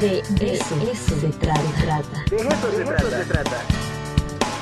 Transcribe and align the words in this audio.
De, 0.00 0.18
eso, 0.18 1.18
se 1.18 1.28
trata. 1.38 2.24
De 2.28 2.36
eso, 2.36 2.70
se, 2.70 3.24
trata. 3.24 3.62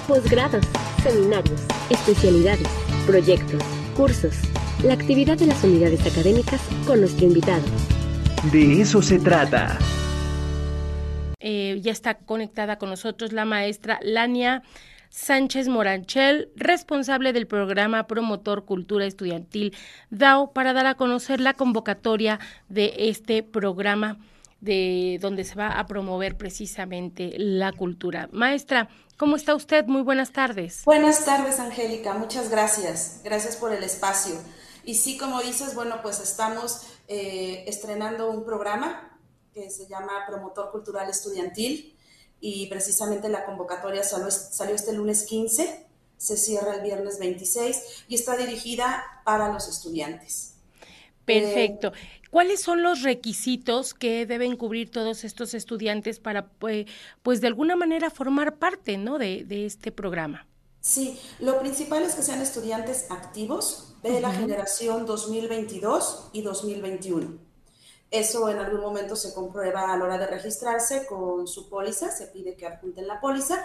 Posgrados, 0.07 0.65
seminarios, 1.03 1.61
especialidades, 1.91 2.69
proyectos, 3.05 3.61
cursos, 3.97 4.37
la 4.85 4.95
actividad 4.95 5.37
de 5.37 5.47
las 5.47 5.65
unidades 5.65 6.07
académicas 6.07 6.61
con 6.87 7.01
nuestro 7.01 7.27
invitado. 7.27 7.65
De 8.53 8.81
eso 8.81 9.03
se 9.03 9.19
trata. 9.19 9.77
Eh, 11.41 11.81
ya 11.83 11.91
está 11.91 12.15
conectada 12.15 12.79
con 12.79 12.91
nosotros 12.91 13.33
la 13.33 13.45
maestra 13.45 13.99
Lania 14.03 14.63
Sánchez 15.11 15.67
Moranchel, 15.67 16.51
responsable 16.55 17.33
del 17.33 17.49
programa 17.49 18.07
Promotor 18.07 18.65
Cultura 18.65 19.05
Estudiantil 19.05 19.75
DAO, 20.11 20.53
para 20.53 20.73
dar 20.73 20.87
a 20.87 20.95
conocer 20.95 21.41
la 21.41 21.55
convocatoria 21.55 22.39
de 22.69 22.95
este 22.99 23.43
programa 23.43 24.19
de 24.65 25.19
donde 25.21 25.45
se 25.45 25.55
va 25.55 25.79
a 25.79 25.87
promover 25.87 26.37
precisamente 26.37 27.35
la 27.37 27.73
cultura. 27.73 28.29
Maestra, 28.33 28.89
¿cómo 29.17 29.37
está 29.37 29.55
usted? 29.55 29.85
Muy 29.87 30.03
buenas 30.03 30.33
tardes. 30.33 30.83
Buenas 30.85 31.25
tardes, 31.25 31.61
Angélica. 31.61 32.15
Muchas 32.15 32.51
gracias. 32.51 33.21
Gracias 33.23 33.57
por 33.57 33.73
el 33.73 33.85
espacio. 33.85 34.35
Y 34.85 34.95
sí, 34.95 35.19
como 35.19 35.41
dices, 35.43 35.75
bueno, 35.75 35.97
pues 36.03 36.21
estamos 36.21 36.83
eh, 37.09 37.65
estrenando 37.67 38.31
un 38.31 38.45
programa 38.45 39.19
que 39.53 39.71
se 39.71 39.87
llama 39.87 40.25
Promotor 40.27 40.71
Cultural 40.71 41.09
Estudiantil 41.09 41.97
y 42.41 42.67
precisamente 42.67 43.29
la 43.29 43.45
convocatoria 43.45 44.03
salió, 44.03 44.31
salió 44.31 44.75
este 44.75 44.93
lunes 44.93 45.23
15, 45.25 45.87
se 46.17 46.37
cierra 46.37 46.75
el 46.75 46.83
viernes 46.83 47.19
26 47.19 48.05
y 48.09 48.15
está 48.15 48.37
dirigida 48.37 49.05
para 49.25 49.53
los 49.53 49.69
estudiantes. 49.69 50.54
Perfecto. 51.25 51.93
¿Cuáles 52.31 52.61
son 52.61 52.83
los 52.83 53.03
requisitos 53.03 53.95
que 53.95 54.27
deben 54.27 54.57
cubrir 54.57 54.91
todos 54.91 55.25
estos 55.25 55.55
estudiantes 55.55 56.19
para, 56.19 56.49
pues, 56.49 56.87
pues 57.23 57.41
de 57.41 57.47
alguna 57.47 57.77
manera 57.77 58.11
formar 58.11 58.57
parte 58.57 58.99
¿no? 58.99 59.19
de, 59.19 59.45
de, 59.45 59.67
este 59.67 59.93
programa? 59.93 60.47
Sí, 60.81 61.19
lo 61.39 61.59
principal 61.61 62.03
es 62.03 62.15
que 62.15 62.23
sean 62.23 62.43
estudiantes 62.43 63.11
activos 63.11 63.95
de 64.03 64.21
la 64.21 64.33
generación 64.33 65.07
2022 65.07 66.31
y 66.33 66.43
2021. 66.43 67.39
Eso 68.11 68.49
en 68.49 68.59
algún 68.59 68.81
momento 68.81 69.17
se 69.17 69.35
comprueba 69.35 69.93
a 69.93 69.97
la 69.97 70.05
hora 70.05 70.19
de 70.19 70.27
registrarse 70.27 71.07
con 71.07 71.49
su 71.49 71.69
póliza, 71.69 72.11
se 72.11 72.29
pide 72.29 72.55
que 72.55 72.67
adjunten 72.67 73.09
la 73.09 73.21
póliza. 73.21 73.65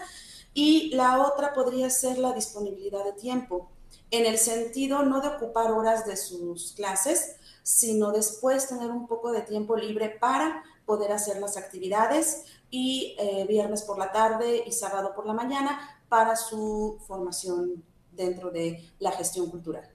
Y 0.53 0.89
la 0.95 1.21
otra 1.21 1.53
podría 1.53 1.89
ser 1.89 2.17
la 2.17 2.33
disponibilidad 2.33 3.03
de 3.03 3.13
tiempo, 3.13 3.69
en 4.11 4.25
el 4.25 4.37
sentido 4.37 5.03
no 5.03 5.21
de 5.21 5.27
ocupar 5.27 5.71
horas 5.71 6.05
de 6.05 6.17
sus 6.17 6.73
clases, 6.73 7.35
sino 7.63 8.11
después 8.11 8.67
tener 8.67 8.89
un 8.89 9.07
poco 9.07 9.31
de 9.31 9.41
tiempo 9.41 9.75
libre 9.75 10.09
para 10.09 10.63
poder 10.85 11.11
hacer 11.11 11.39
las 11.39 11.57
actividades 11.57 12.45
y 12.71 13.15
eh, 13.19 13.45
viernes 13.47 13.83
por 13.83 13.97
la 13.97 14.11
tarde 14.11 14.63
y 14.65 14.71
sábado 14.71 15.13
por 15.15 15.25
la 15.25 15.33
mañana 15.33 15.79
para 16.09 16.35
su 16.35 16.97
formación 17.07 17.83
dentro 18.11 18.49
de 18.49 18.89
la 18.99 19.11
gestión 19.11 19.49
cultural. 19.49 19.87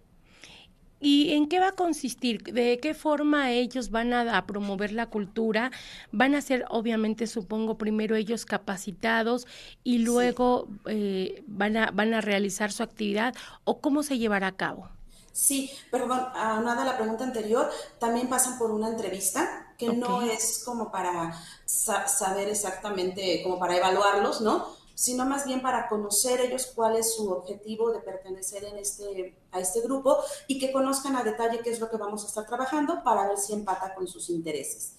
¿Y 1.04 1.34
en 1.34 1.48
qué 1.48 1.60
va 1.60 1.68
a 1.68 1.72
consistir? 1.72 2.42
¿De 2.42 2.78
qué 2.80 2.94
forma 2.94 3.50
ellos 3.50 3.90
van 3.90 4.14
a, 4.14 4.46
promover 4.46 4.90
la 4.90 5.04
cultura? 5.10 5.70
Van 6.12 6.34
a 6.34 6.40
ser, 6.40 6.64
obviamente, 6.70 7.26
supongo, 7.26 7.76
primero 7.76 8.16
ellos 8.16 8.46
capacitados 8.46 9.46
y 9.82 9.98
luego 9.98 10.66
eh, 10.86 11.44
van, 11.46 11.76
a, 11.76 11.90
van 11.90 12.14
a 12.14 12.22
realizar 12.22 12.72
su 12.72 12.82
actividad 12.82 13.34
o 13.64 13.80
cómo 13.80 14.02
se 14.02 14.16
llevará 14.16 14.46
a 14.46 14.56
cabo? 14.56 14.88
Sí, 15.30 15.70
perdón, 15.90 16.26
nada 16.34 16.80
a 16.80 16.86
la 16.86 16.96
pregunta 16.96 17.24
anterior, 17.24 17.70
también 17.98 18.28
pasan 18.30 18.56
por 18.56 18.70
una 18.70 18.88
entrevista 18.88 19.74
que 19.76 19.92
no 19.92 20.22
es 20.22 20.62
como 20.64 20.90
para 20.90 21.38
saber 21.66 22.48
exactamente, 22.48 23.42
como 23.42 23.58
para 23.58 23.76
evaluarlos, 23.76 24.40
¿no? 24.40 24.83
Sino 24.94 25.24
más 25.26 25.44
bien 25.44 25.60
para 25.60 25.88
conocer 25.88 26.40
ellos 26.40 26.72
cuál 26.74 26.96
es 26.96 27.14
su 27.14 27.28
objetivo 27.30 27.90
de 27.90 28.00
pertenecer 28.00 28.64
en 28.64 28.78
este, 28.78 29.36
a 29.50 29.60
este 29.60 29.80
grupo 29.80 30.18
y 30.46 30.58
que 30.58 30.72
conozcan 30.72 31.16
a 31.16 31.24
detalle 31.24 31.60
qué 31.62 31.70
es 31.70 31.80
lo 31.80 31.90
que 31.90 31.96
vamos 31.96 32.24
a 32.24 32.28
estar 32.28 32.46
trabajando 32.46 33.02
para 33.02 33.28
ver 33.28 33.38
si 33.38 33.52
empata 33.52 33.94
con 33.94 34.06
sus 34.06 34.30
intereses. 34.30 34.94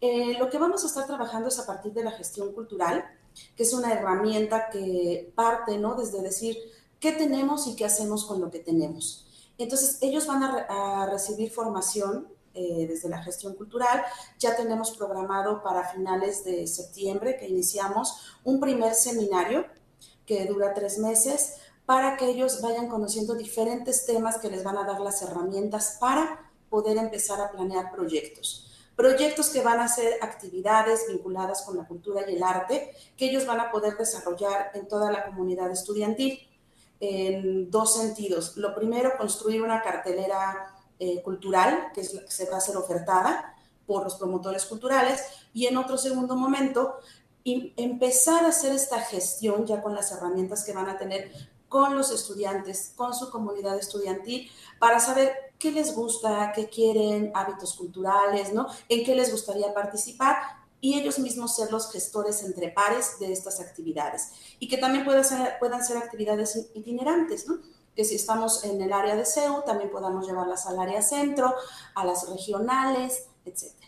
Eh, 0.00 0.36
lo 0.38 0.50
que 0.50 0.58
vamos 0.58 0.84
a 0.84 0.86
estar 0.86 1.06
trabajando 1.06 1.48
es 1.48 1.58
a 1.58 1.66
partir 1.66 1.92
de 1.92 2.04
la 2.04 2.12
gestión 2.12 2.52
cultural, 2.52 3.04
que 3.56 3.62
es 3.62 3.72
una 3.72 3.92
herramienta 3.92 4.70
que 4.70 5.32
parte, 5.34 5.78
¿no? 5.78 5.94
Desde 5.94 6.22
decir 6.22 6.56
qué 7.00 7.12
tenemos 7.12 7.66
y 7.66 7.76
qué 7.76 7.84
hacemos 7.84 8.24
con 8.24 8.40
lo 8.40 8.50
que 8.50 8.60
tenemos. 8.60 9.26
Entonces, 9.56 9.98
ellos 10.00 10.26
van 10.26 10.42
a, 10.42 11.02
a 11.02 11.06
recibir 11.06 11.50
formación 11.50 12.28
eh, 12.54 12.86
desde 12.88 13.08
la 13.08 13.22
gestión 13.22 13.54
cultural. 13.54 14.04
Ya 14.38 14.56
tenemos 14.56 14.96
programado 14.96 15.62
para 15.62 15.88
finales 15.88 16.44
de 16.44 16.66
septiembre 16.66 17.36
que 17.36 17.48
iniciamos 17.48 18.38
un 18.44 18.60
primer 18.60 18.94
seminario 18.94 19.66
que 20.26 20.46
dura 20.46 20.72
tres 20.72 20.98
meses 20.98 21.56
para 21.86 22.16
que 22.16 22.26
ellos 22.26 22.62
vayan 22.62 22.88
conociendo 22.88 23.34
diferentes 23.34 24.06
temas 24.06 24.38
que 24.38 24.50
les 24.50 24.64
van 24.64 24.78
a 24.78 24.84
dar 24.84 25.00
las 25.00 25.20
herramientas 25.22 25.98
para 26.00 26.50
poder 26.70 26.96
empezar 26.96 27.40
a 27.40 27.50
planear 27.50 27.92
proyectos. 27.92 28.70
Proyectos 28.96 29.50
que 29.50 29.60
van 29.60 29.80
a 29.80 29.88
ser 29.88 30.18
actividades 30.22 31.06
vinculadas 31.08 31.62
con 31.62 31.76
la 31.76 31.86
cultura 31.86 32.28
y 32.28 32.36
el 32.36 32.42
arte 32.42 32.92
que 33.16 33.26
ellos 33.26 33.44
van 33.46 33.60
a 33.60 33.70
poder 33.70 33.96
desarrollar 33.96 34.70
en 34.74 34.86
toda 34.86 35.10
la 35.10 35.24
comunidad 35.24 35.70
estudiantil 35.70 36.38
en 37.00 37.70
dos 37.70 37.96
sentidos. 37.96 38.56
Lo 38.56 38.74
primero, 38.74 39.16
construir 39.18 39.62
una 39.62 39.82
cartelera 39.82 40.73
eh, 41.04 41.22
cultural, 41.22 41.90
que, 41.94 42.00
es 42.00 42.14
la 42.14 42.24
que 42.24 42.30
se 42.30 42.48
va 42.50 42.56
a 42.56 42.60
ser 42.60 42.76
ofertada 42.76 43.54
por 43.86 44.04
los 44.04 44.14
promotores 44.14 44.64
culturales, 44.64 45.20
y 45.52 45.66
en 45.66 45.76
otro 45.76 45.98
segundo 45.98 46.36
momento, 46.36 46.94
empezar 47.44 48.44
a 48.44 48.48
hacer 48.48 48.72
esta 48.72 49.00
gestión 49.00 49.66
ya 49.66 49.82
con 49.82 49.94
las 49.94 50.10
herramientas 50.12 50.64
que 50.64 50.72
van 50.72 50.88
a 50.88 50.96
tener 50.96 51.30
con 51.68 51.94
los 51.94 52.10
estudiantes, 52.10 52.92
con 52.96 53.12
su 53.12 53.30
comunidad 53.30 53.76
estudiantil, 53.76 54.48
para 54.78 55.00
saber 55.00 55.34
qué 55.58 55.72
les 55.72 55.94
gusta, 55.94 56.52
qué 56.54 56.68
quieren, 56.68 57.32
hábitos 57.34 57.74
culturales, 57.74 58.52
¿no? 58.52 58.66
En 58.88 59.04
qué 59.04 59.14
les 59.14 59.30
gustaría 59.30 59.74
participar 59.74 60.36
y 60.80 60.98
ellos 60.98 61.18
mismos 61.18 61.56
ser 61.56 61.72
los 61.72 61.90
gestores 61.90 62.42
entre 62.42 62.68
pares 62.68 63.18
de 63.18 63.32
estas 63.32 63.58
actividades. 63.60 64.30
Y 64.58 64.68
que 64.68 64.76
también 64.76 65.04
puedan 65.04 65.24
ser, 65.24 65.58
puedan 65.58 65.84
ser 65.84 65.96
actividades 65.96 66.70
itinerantes, 66.74 67.48
¿no? 67.48 67.58
Que 67.94 68.04
si 68.04 68.16
estamos 68.16 68.64
en 68.64 68.80
el 68.80 68.92
área 68.92 69.16
de 69.16 69.24
CEU, 69.24 69.62
también 69.64 69.90
podamos 69.90 70.26
llevarlas 70.26 70.66
al 70.66 70.78
área 70.78 71.02
centro, 71.02 71.54
a 71.94 72.04
las 72.04 72.28
regionales, 72.28 73.26
etcétera. 73.44 73.84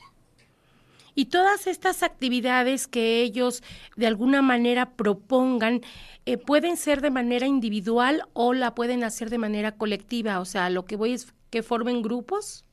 Y 1.15 1.27
todas 1.27 1.67
estas 1.67 2.03
actividades 2.03 2.87
que 2.87 3.23
ellos 3.23 3.63
de 3.97 4.07
alguna 4.07 4.43
manera 4.43 4.91
propongan, 4.91 5.81
eh, 6.27 6.37
pueden 6.37 6.77
ser 6.77 7.01
de 7.01 7.11
manera 7.11 7.47
individual 7.47 8.29
o 8.35 8.53
la 8.53 8.75
pueden 8.75 9.03
hacer 9.03 9.31
de 9.31 9.39
manera 9.39 9.73
colectiva. 9.73 10.41
O 10.41 10.45
sea, 10.45 10.69
lo 10.69 10.85
que 10.85 10.97
voy 10.97 11.15
es 11.15 11.33
que 11.51 11.63
formen 11.63 12.03
grupos. 12.03 12.65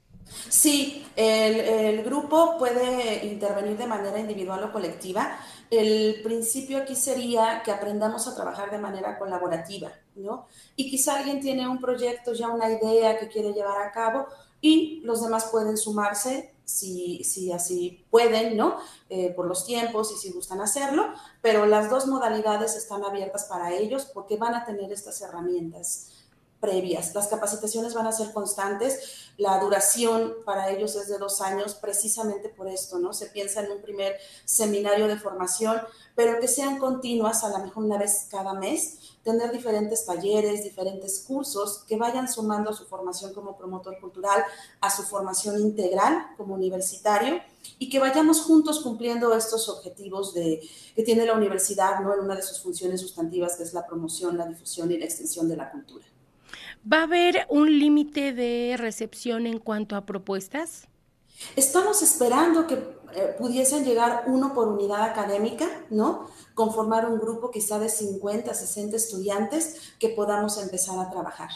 Sí, 0.50 1.06
el, 1.16 2.04
grupo 2.04 2.58
puede 2.58 3.26
intervenir 3.26 3.78
de 3.78 3.88
manera 3.88 4.20
individual 4.20 4.64
o 4.64 4.72
colectiva. 4.72 5.38
El 5.70 6.22
principio 6.24 6.80
aquí 6.80 6.96
sería 6.96 7.62
que 7.64 7.72
aprendamos 7.72 8.28
a 8.28 8.36
trabajar 8.36 8.72
de 8.72 8.78
manera 8.78 9.18
colaborativa, 9.18 9.92
¿no? 10.16 10.48
Y 10.76 10.90
quizá 10.90 11.18
alguien 11.18 11.40
tiene 11.40 11.68
un 11.68 11.80
proyecto, 11.80 12.34
ya 12.34 12.50
una 12.50 12.70
idea 12.70 13.18
que 13.18 13.28
quiere 13.28 13.54
llevar 13.54 13.82
a 13.82 13.92
cabo 13.92 14.28
y 14.62 15.02
los 15.04 15.24
demás 15.24 15.50
pueden 15.52 15.78
sumarse 15.78 16.54
si, 16.64 17.24
si 17.24 17.52
así 17.52 18.06
pueden, 18.10 18.56
¿no? 18.56 18.78
Eh, 19.10 19.34
por 19.36 19.48
los 19.48 19.66
tiempos 19.66 20.12
y 20.14 20.18
si 20.18 20.32
gustan 20.32 20.62
hacerlo, 20.62 21.08
pero 21.42 21.66
las 21.66 21.90
dos 21.90 22.08
modalidades 22.08 22.76
están 22.76 23.04
abiertas 23.04 23.46
para 23.46 23.74
ellos 23.74 24.06
porque 24.14 24.38
van 24.38 24.56
a 24.56 24.66
tener 24.66 24.92
estas 24.92 25.22
herramientas 25.22 26.13
previas. 26.64 27.14
Las 27.14 27.28
capacitaciones 27.28 27.94
van 27.94 28.08
a 28.08 28.14
ser 28.14 28.32
constantes, 28.32 29.28
la 29.36 29.60
duración 29.60 30.34
para 30.46 30.72
ellos 30.72 30.96
es 30.96 31.10
de 31.10 31.18
dos 31.18 31.42
años, 31.42 31.76
precisamente 31.76 32.48
por 32.48 32.70
esto, 32.70 33.00
¿no? 33.00 33.12
Se 33.12 33.26
piensa 33.26 33.62
en 33.62 33.72
un 33.74 33.82
primer 33.82 34.16
seminario 34.46 35.10
de 35.10 35.20
formación, 35.20 35.82
pero 36.16 36.40
que 36.40 36.48
sean 36.48 36.80
continuas, 36.80 37.44
a 37.44 37.50
lo 37.50 37.60
mejor 37.60 37.84
una 37.84 37.98
vez 37.98 38.28
cada 38.32 38.54
mes, 38.54 39.18
tener 39.24 39.52
diferentes 39.52 40.06
talleres, 40.06 40.64
diferentes 40.64 41.26
cursos 41.28 41.84
que 41.86 41.98
vayan 41.98 42.32
sumando 42.32 42.70
a 42.70 42.74
su 42.74 42.86
formación 42.86 43.34
como 43.34 43.58
promotor 43.58 44.00
cultural, 44.00 44.42
a 44.80 44.90
su 44.90 45.04
formación 45.04 45.60
integral 45.60 46.28
como 46.38 46.54
universitario 46.54 47.42
y 47.78 47.90
que 47.90 48.00
vayamos 48.00 48.42
juntos 48.42 48.80
cumpliendo 48.80 49.34
estos 49.36 49.68
objetivos 49.68 50.34
de, 50.34 50.62
que 50.96 51.04
tiene 51.04 51.26
la 51.26 51.34
universidad 51.34 52.00
¿no? 52.00 52.14
en 52.14 52.22
una 52.22 52.36
de 52.36 52.42
sus 52.42 52.62
funciones 52.62 53.02
sustantivas, 53.02 53.58
que 53.58 53.64
es 53.64 53.74
la 53.74 53.86
promoción, 53.86 54.38
la 54.38 54.48
difusión 54.48 54.90
y 54.94 54.98
la 54.98 55.06
extensión 55.06 55.50
de 55.50 55.58
la 55.58 55.70
cultura. 55.70 56.06
¿Va 56.92 57.00
a 57.00 57.04
haber 57.04 57.46
un 57.50 57.80
límite 57.80 58.34
de 58.34 58.76
recepción 58.78 59.48
en 59.48 59.60
cuanto 59.60 59.96
a 59.96 60.06
propuestas? 60.06 60.88
Estamos 61.56 62.02
esperando 62.02 62.68
que 62.68 62.76
eh, 62.76 63.36
pudiesen 63.38 63.86
llegar 63.86 64.24
uno 64.28 64.54
por 64.54 64.68
unidad 64.68 65.04
académica, 65.04 65.68
¿no? 65.90 66.30
Conformar 66.56 67.10
un 67.10 67.20
grupo 67.20 67.52
quizá 67.52 67.80
de 67.80 67.90
50, 67.90 68.54
60 68.54 68.96
estudiantes 68.96 69.94
que 70.00 70.10
podamos 70.10 70.58
empezar 70.58 70.98
a 71.00 71.10
trabajar. 71.10 71.50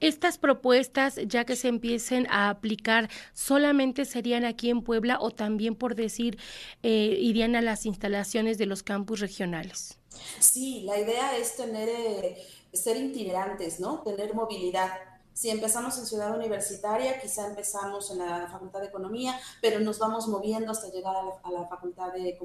Estas 0.00 0.38
propuestas, 0.38 1.18
ya 1.26 1.44
que 1.44 1.56
se 1.56 1.66
empiecen 1.66 2.28
a 2.30 2.50
aplicar, 2.50 3.10
solamente 3.32 4.04
serían 4.04 4.44
aquí 4.44 4.70
en 4.70 4.82
Puebla 4.82 5.18
o 5.20 5.32
también, 5.32 5.74
por 5.74 5.96
decir, 5.96 6.38
eh, 6.84 7.16
irían 7.20 7.56
a 7.56 7.62
las 7.62 7.84
instalaciones 7.84 8.58
de 8.58 8.66
los 8.66 8.84
campus 8.84 9.18
regionales. 9.18 9.98
Sí, 10.38 10.82
la 10.84 11.00
idea 11.00 11.36
es 11.36 11.56
tener, 11.56 11.88
eh, 11.88 12.38
ser 12.72 12.96
itinerantes, 12.96 13.80
¿no? 13.80 14.02
Tener 14.02 14.34
movilidad. 14.34 14.90
Si 15.32 15.50
empezamos 15.50 15.96
en 15.98 16.06
Ciudad 16.06 16.34
Universitaria, 16.34 17.20
quizá 17.20 17.46
empezamos 17.46 18.10
en 18.10 18.18
la 18.18 18.48
Facultad 18.50 18.80
de 18.80 18.86
Economía, 18.86 19.38
pero 19.62 19.78
nos 19.78 19.98
vamos 19.98 20.26
moviendo 20.26 20.72
hasta 20.72 20.88
llegar 20.88 21.14
a 21.16 21.50
la, 21.50 21.66
Facultad 21.68 22.12
de, 22.12 22.36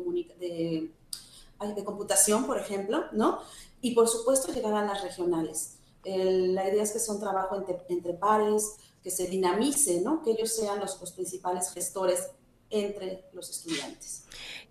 Computación, 1.84 2.46
por 2.46 2.60
ejemplo, 2.60 3.06
¿no? 3.14 3.40
Y 3.81 3.96
por 3.96 4.08
supuesto 4.08 4.54
llegar 4.54 4.74
a 4.74 4.86
las 4.86 5.02
regionales. 5.02 5.78
la 6.04 6.70
idea 6.70 6.84
es 6.84 6.92
que 6.92 7.00
sea 7.00 7.16
un 7.16 7.20
trabajo 7.20 7.56
entre, 7.88 8.14
pares, 8.14 8.75
que 9.02 9.10
se 9.10 9.28
dinamice, 9.28 10.02
¿no? 10.02 10.22
Que 10.22 10.31
ellos 10.31 10.54
sean 10.54 10.80
los 10.80 10.96
principales 11.14 11.72
gestores 11.72 12.30
entre 12.74 13.25
los 13.31 13.50
estudiantes. 13.50 14.25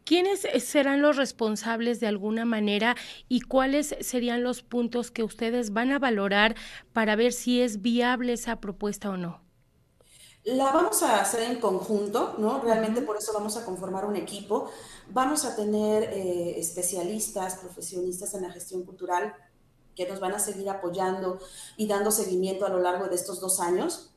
¿Quiénes 0.04 0.46
serán 0.58 1.00
los 1.00 1.16
responsables 1.16 2.00
de 2.00 2.08
alguna 2.08 2.44
manera 2.44 2.96
y 3.28 3.40
cuáles 3.40 3.94
serían 4.00 4.42
los 4.42 4.62
puntos 4.62 5.10
que 5.10 5.22
ustedes 5.22 5.72
van 5.72 5.92
a 5.92 5.98
valorar 5.98 6.56
para 6.92 7.14
ver 7.14 7.32
si 7.32 7.62
es 7.62 7.80
viable 7.82 8.32
esa 8.32 8.60
propuesta 8.60 9.10
o 9.10 9.16
no? 9.16 9.40
La 10.44 10.72
vamos 10.72 11.04
a 11.04 11.20
hacer 11.20 11.42
en 11.42 11.60
conjunto, 11.60 12.34
¿no? 12.38 12.60
Realmente 12.60 13.00
por 13.00 13.16
eso 13.16 13.32
vamos 13.32 13.56
a 13.56 13.64
conformar 13.64 14.04
un 14.04 14.16
equipo. 14.16 14.70
Vamos 15.10 15.44
a 15.44 15.54
tener 15.54 16.02
eh, 16.02 16.58
especialistas, 16.58 17.58
profesionistas 17.58 18.34
en 18.34 18.42
la 18.42 18.50
gestión 18.50 18.82
cultural 18.82 19.34
que 19.94 20.08
nos 20.08 20.18
van 20.18 20.32
a 20.34 20.40
seguir 20.40 20.68
apoyando 20.68 21.38
y 21.76 21.86
dando 21.86 22.10
seguimiento 22.10 22.66
a 22.66 22.70
lo 22.70 22.80
largo 22.80 23.06
de 23.06 23.14
estos 23.14 23.40
dos 23.40 23.60
años 23.60 24.11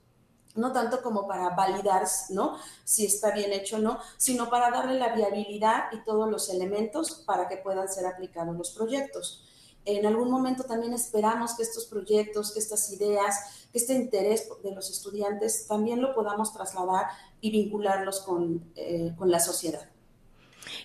no 0.56 0.72
tanto 0.72 1.02
como 1.02 1.28
para 1.28 1.50
validar, 1.50 2.04
¿no? 2.30 2.58
Si 2.84 3.06
está 3.06 3.32
bien 3.32 3.54
hecho 3.54 3.78
o 3.78 3.80
no, 3.80 4.00
sino 4.18 4.50
para 4.50 4.72
darle 4.72 4.98
la 4.98 5.14
viabilidad 5.14 5.86
y 5.92 6.04
todos 6.04 6.30
los 6.30 6.50
elementos 6.50 7.24
para 7.26 7.48
que 7.48 7.58
puedan 7.58 7.90
ser 7.90 8.06
aplicados 8.06 8.56
los 8.56 8.72
proyectos. 8.72 9.44
En 9.86 10.06
algún 10.06 10.32
momento 10.32 10.64
también 10.64 10.94
esperamos 10.94 11.54
que 11.56 11.64
estos 11.64 11.86
proyectos, 11.86 12.54
que 12.54 12.60
estas 12.60 12.92
ideas, 12.92 13.68
que 13.72 13.78
este 13.78 13.94
interés 13.94 14.50
de 14.64 14.72
los 14.74 14.90
estudiantes 14.90 15.68
también 15.68 16.02
lo 16.02 16.16
podamos 16.16 16.54
trasladar 16.54 17.06
y 17.40 17.52
vincularlos 17.52 18.22
con, 18.22 18.72
eh, 18.76 19.14
con 19.16 19.30
la 19.30 19.40
sociedad. 19.40 19.95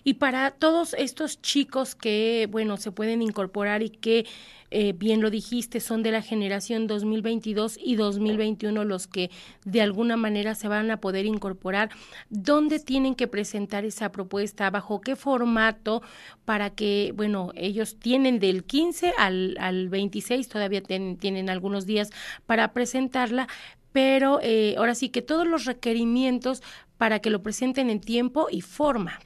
Y 0.04 0.14
para 0.14 0.50
todos 0.50 0.94
estos 0.94 1.40
chicos 1.42 1.94
que, 1.94 2.48
bueno, 2.50 2.76
se 2.76 2.92
pueden 2.92 3.22
incorporar 3.22 3.82
y 3.82 3.90
que, 3.90 4.26
eh, 4.70 4.92
bien 4.92 5.20
lo 5.20 5.30
dijiste, 5.30 5.80
son 5.80 6.02
de 6.02 6.12
la 6.12 6.22
generación 6.22 6.86
2022 6.86 7.78
y 7.82 7.96
2021 7.96 8.84
los 8.84 9.06
que 9.06 9.30
de 9.64 9.80
alguna 9.80 10.16
manera 10.16 10.54
se 10.54 10.68
van 10.68 10.90
a 10.90 11.00
poder 11.00 11.26
incorporar, 11.26 11.90
¿dónde 12.28 12.78
tienen 12.78 13.14
que 13.14 13.26
presentar 13.26 13.84
esa 13.84 14.12
propuesta? 14.12 14.70
¿Bajo 14.70 15.00
qué 15.00 15.16
formato? 15.16 16.02
Para 16.44 16.70
que, 16.70 17.12
bueno, 17.16 17.50
ellos 17.56 17.98
tienen 17.98 18.38
del 18.38 18.64
15 18.64 19.14
al, 19.18 19.56
al 19.58 19.88
26, 19.88 20.48
todavía 20.48 20.82
tienen 20.82 21.50
algunos 21.50 21.86
días 21.86 22.10
para 22.46 22.72
presentarla, 22.72 23.48
pero 23.92 24.40
eh, 24.42 24.74
ahora 24.78 24.94
sí 24.94 25.08
que 25.08 25.22
todos 25.22 25.46
los 25.46 25.64
requerimientos 25.64 26.62
para 26.96 27.20
que 27.20 27.30
lo 27.30 27.42
presenten 27.42 27.90
en 27.90 28.00
tiempo 28.00 28.48
y 28.50 28.60
forma. 28.60 29.18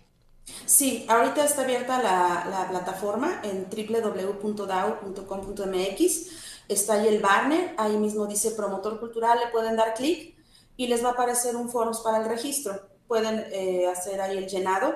Sí, 0.67 1.07
ahorita 1.09 1.45
está 1.45 1.63
abierta 1.63 2.03
la, 2.03 2.67
plataforma 2.71 3.41
en 3.45 3.67
www.dao.com.mx. 3.71 4.67
Está 6.69 6.95
ahí 6.95 7.09
el 7.09 7.21
banner, 7.21 7.75
ahí 7.77 7.97
mismo 7.97 8.27
dice 8.27 8.51
promotor 8.53 8.99
cultural, 9.01 9.39
le 9.39 9.49
pueden 9.49 9.77
dar 9.77 9.95
clic 9.95 10.37
y 10.77 10.87
les 10.87 11.05
va 11.05 11.11
a 11.11 11.13
aparecer 11.13 11.57
un 11.57 11.69
forms 11.71 12.01
para 12.01 12.19
el 12.19 12.25
registro. 12.29 12.81
Pueden 13.07 13.45
eh, 13.53 13.87
hacer 13.87 14.21
ahí 14.21 14.39
el 14.39 14.49
llenado 14.49 14.95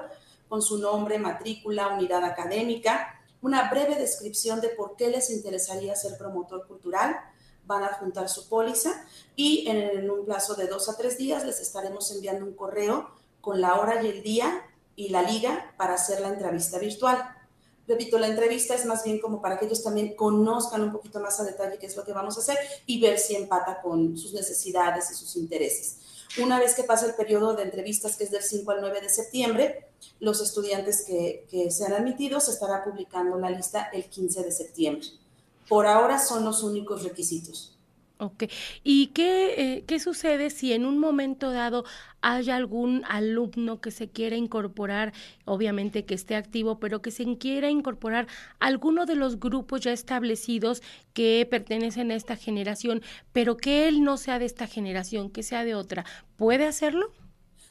con 0.48 0.62
su 0.62 0.78
nombre, 0.78 1.18
matrícula, 1.18 1.88
unidad 1.88 2.24
académica, 2.24 3.14
una 3.42 3.70
breve 3.70 3.96
descripción 3.96 4.60
de 4.60 4.70
por 4.70 4.96
qué 4.96 5.08
les 5.08 5.30
interesaría 5.30 5.94
ser 5.94 6.16
promotor 6.16 6.66
cultural. 6.66 7.16
Van 7.64 7.84
a 7.84 7.92
juntar 7.94 8.30
su 8.30 8.48
póliza 8.48 9.04
y 9.36 9.68
en 9.68 10.10
un 10.10 10.24
plazo 10.24 10.54
de 10.54 10.66
dos 10.66 10.88
a 10.88 10.96
tres 10.96 11.18
días 11.18 11.44
les 11.44 11.60
estaremos 11.60 12.10
enviando 12.12 12.46
un 12.46 12.54
correo 12.54 13.10
con 13.42 13.60
la 13.60 13.74
hora 13.74 14.02
y 14.02 14.08
el 14.08 14.22
día 14.22 14.64
y 14.98 15.10
la 15.10 15.22
liga 15.22 15.72
para 15.76 15.94
hacer 15.94 16.20
la 16.20 16.28
entrevista 16.28 16.76
virtual. 16.80 17.24
Repito, 17.86 18.18
la 18.18 18.26
entrevista 18.26 18.74
es 18.74 18.84
más 18.84 19.04
bien 19.04 19.20
como 19.20 19.40
para 19.40 19.56
que 19.56 19.66
ellos 19.66 19.84
también 19.84 20.16
conozcan 20.16 20.82
un 20.82 20.90
poquito 20.90 21.20
más 21.20 21.38
a 21.38 21.44
detalle 21.44 21.78
qué 21.78 21.86
es 21.86 21.96
lo 21.96 22.04
que 22.04 22.12
vamos 22.12 22.36
a 22.36 22.40
hacer 22.40 22.58
y 22.84 23.00
ver 23.00 23.16
si 23.16 23.36
empata 23.36 23.80
con 23.80 24.18
sus 24.18 24.34
necesidades 24.34 25.08
y 25.12 25.14
sus 25.14 25.36
intereses. 25.36 25.98
Una 26.42 26.58
vez 26.58 26.74
que 26.74 26.82
pasa 26.82 27.06
el 27.06 27.14
periodo 27.14 27.54
de 27.54 27.62
entrevistas, 27.62 28.16
que 28.16 28.24
es 28.24 28.32
del 28.32 28.42
5 28.42 28.68
al 28.72 28.80
9 28.80 29.00
de 29.00 29.08
septiembre, 29.08 29.86
los 30.18 30.40
estudiantes 30.40 31.04
que, 31.06 31.46
que 31.48 31.70
sean 31.70 31.92
admitidos 31.92 32.46
se 32.46 32.50
estará 32.50 32.82
publicando 32.82 33.38
la 33.38 33.50
lista 33.50 33.90
el 33.92 34.10
15 34.10 34.42
de 34.42 34.50
septiembre. 34.50 35.06
Por 35.68 35.86
ahora 35.86 36.18
son 36.18 36.44
los 36.44 36.64
únicos 36.64 37.04
requisitos. 37.04 37.77
Ok. 38.20 38.44
¿Y 38.82 39.08
qué, 39.08 39.76
eh, 39.76 39.84
qué 39.86 40.00
sucede 40.00 40.50
si 40.50 40.72
en 40.72 40.84
un 40.84 40.98
momento 40.98 41.52
dado 41.52 41.84
hay 42.20 42.50
algún 42.50 43.04
alumno 43.08 43.80
que 43.80 43.92
se 43.92 44.10
quiera 44.10 44.34
incorporar, 44.34 45.12
obviamente 45.44 46.04
que 46.04 46.14
esté 46.14 46.34
activo, 46.34 46.80
pero 46.80 47.00
que 47.00 47.12
se 47.12 47.38
quiera 47.38 47.70
incorporar 47.70 48.26
a 48.58 48.66
alguno 48.66 49.06
de 49.06 49.14
los 49.14 49.38
grupos 49.38 49.82
ya 49.82 49.92
establecidos 49.92 50.82
que 51.12 51.46
pertenecen 51.48 52.10
a 52.10 52.16
esta 52.16 52.34
generación, 52.34 53.02
pero 53.32 53.56
que 53.56 53.86
él 53.86 54.02
no 54.02 54.16
sea 54.16 54.40
de 54.40 54.46
esta 54.46 54.66
generación, 54.66 55.30
que 55.30 55.44
sea 55.44 55.64
de 55.64 55.76
otra? 55.76 56.04
¿Puede 56.36 56.66
hacerlo? 56.66 57.12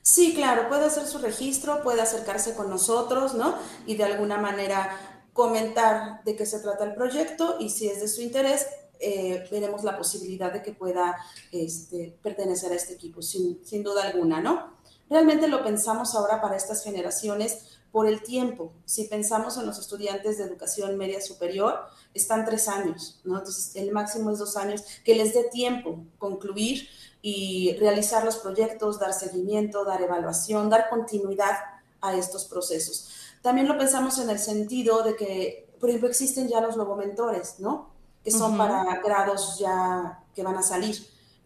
Sí, 0.02 0.34
claro, 0.34 0.70
puede 0.70 0.86
hacer 0.86 1.06
su 1.06 1.18
registro, 1.18 1.84
puede 1.84 2.02
acercarse 2.02 2.56
con 2.56 2.70
nosotros, 2.70 3.34
¿no? 3.34 3.58
Y 3.86 3.96
de 3.96 4.06
alguna 4.06 4.38
manera 4.38 4.98
comentar 5.34 6.24
de 6.24 6.38
qué 6.38 6.46
se 6.46 6.62
trata 6.62 6.86
el 6.86 6.94
proyecto 6.96 7.58
y 7.60 7.70
si 7.70 7.90
es 7.90 8.00
de 8.00 8.08
su 8.08 8.22
interés, 8.22 8.66
eh, 9.00 9.48
veremos 9.52 9.84
la 9.84 9.98
posibilidad 9.98 10.52
de 10.52 10.62
que 10.62 10.72
pueda 10.72 11.18
este, 11.52 12.18
pertenecer 12.22 12.72
a 12.72 12.76
este 12.76 12.94
equipo, 12.94 13.22
sin, 13.22 13.64
sin, 13.66 13.84
duda 13.84 14.04
alguna, 14.04 14.42
¿no? 14.42 14.78
Realmente 15.10 15.48
lo 15.48 15.64
pensamos 15.64 16.16
ahora 16.16 16.42
para 16.42 16.58
estas 16.58 16.84
generaciones 16.84 17.80
por 17.92 18.08
el 18.08 18.22
tiempo. 18.22 18.74
Si 18.86 19.06
pensamos 19.06 19.58
en 19.58 19.66
los 19.66 19.80
estudiantes 19.80 20.38
de 20.38 20.44
educación 20.44 20.98
media 20.98 21.22
superior, 21.22 21.80
están 22.14 22.46
tres 22.46 22.68
años, 22.68 23.20
¿no? 23.24 23.38
Entonces, 23.38 23.76
el 23.76 23.92
máximo 23.92 24.32
es 24.32 24.40
dos 24.40 24.58
años, 24.58 24.84
que 25.04 25.16
les 25.16 25.34
dé 25.34 25.46
tiempo 25.46 26.04
concluir 26.18 26.88
y 27.22 27.76
realizar 27.80 28.24
los 28.24 28.38
proyectos, 28.38 29.00
dar 29.00 29.14
seguimiento, 29.14 29.86
dar 29.86 30.02
evaluación, 30.02 30.70
dar 30.70 30.90
continuidad 30.90 31.56
a 32.02 32.16
estos 32.16 32.46
procesos. 32.46 33.10
También 33.42 33.68
lo 33.68 33.78
pensamos 33.78 34.20
en 34.20 34.30
el 34.30 34.40
sentido 34.40 35.04
de 35.04 35.16
que, 35.16 35.70
por 35.80 35.90
ejemplo, 35.90 36.10
existen 36.10 36.48
ya 36.48 36.62
los 36.62 36.76
logomentores, 36.76 37.60
¿no? 37.60 37.97
Que 38.28 38.32
son 38.32 38.58
para 38.58 38.84
grados 39.02 39.58
ya 39.58 40.22
que 40.36 40.44
van 40.44 40.58
a 40.58 40.62
salir. 40.62 40.98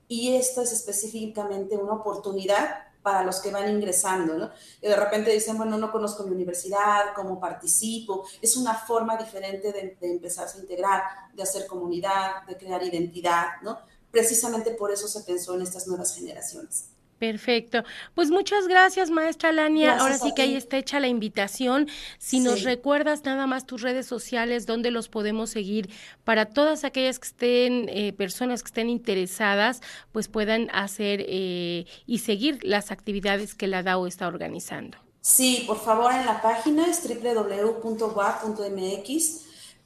Y 0.08 0.34
esto 0.34 0.64
es 0.64 0.72
específicamente 0.72 1.78
una 1.78 1.94
oportunidad 1.94 2.88
para 3.04 3.24
los 3.24 3.40
que 3.40 3.52
van 3.52 3.70
ingresando, 3.70 4.34
¿no? 4.34 4.50
Y 4.82 4.88
de 4.88 4.96
repente 4.96 5.30
dicen, 5.30 5.58
bueno, 5.58 5.78
no 5.78 5.92
conozco 5.92 6.24
mi 6.24 6.32
universidad, 6.34 7.14
cómo 7.16 7.40
participo. 7.40 8.26
Es 8.42 8.58
una 8.58 8.74
forma 8.74 9.16
diferente 9.16 9.72
de, 9.72 9.96
de 10.02 10.12
empezarse 10.12 10.58
a 10.58 10.62
integrar, 10.62 11.04
de 11.36 11.44
hacer 11.44 11.68
comunidad, 11.68 12.48
de 12.48 12.58
crear 12.58 12.82
identidad, 12.82 13.62
¿no? 13.62 13.78
Precisamente 14.10 14.72
por 14.72 14.92
eso 14.92 15.08
se 15.08 15.22
pensó 15.22 15.54
en 15.54 15.62
estas 15.62 15.86
nuevas 15.86 16.16
generaciones. 16.16 16.91
Perfecto. 17.22 17.84
Pues 18.16 18.32
muchas 18.32 18.68
gracias, 18.68 19.12
maestra 19.12 19.52
Lania. 19.52 20.00
Ahora 20.00 20.18
sí 20.18 20.34
que 20.34 20.42
ahí 20.42 20.56
está 20.56 20.80
hecha 20.80 21.00
la 21.00 21.08
invitación. 21.08 21.88
Si 22.18 22.40
nos 22.40 22.64
recuerdas 22.64 23.24
nada 23.26 23.46
más 23.46 23.68
tus 23.68 23.84
redes 23.84 24.08
sociales, 24.08 24.66
donde 24.66 24.90
los 24.90 25.08
podemos 25.08 25.52
seguir 25.52 25.92
para 26.24 26.48
todas 26.48 26.84
aquellas 26.84 27.20
que 27.20 27.28
estén, 27.28 27.90
eh, 27.90 28.12
personas 28.12 28.64
que 28.64 28.70
estén 28.70 28.90
interesadas, 28.90 29.82
pues 30.12 30.30
puedan 30.30 30.72
hacer 30.74 31.24
eh, 31.28 31.86
y 32.08 32.18
seguir 32.18 32.58
las 32.64 32.90
actividades 32.90 33.54
que 33.54 33.68
la 33.68 33.84
DAO 33.84 34.08
está 34.08 34.28
organizando. 34.28 34.98
Sí, 35.22 35.66
por 35.68 35.80
favor, 35.80 36.12
en 36.14 36.26
la 36.26 36.42
página 36.42 36.88
es 36.88 37.08
www.wa.mx. 37.08 38.32